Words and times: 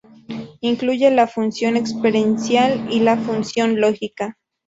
Incluye 0.61 1.11
la 1.11 1.27
función 1.27 1.77
experiencial 1.77 2.87
y 2.91 3.01
la 3.01 3.17
función 3.19 3.79
lógica. 3.79 4.35